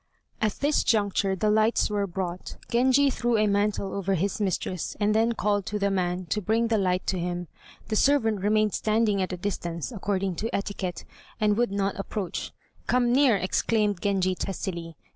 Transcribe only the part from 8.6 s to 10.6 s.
standing at a distance (according to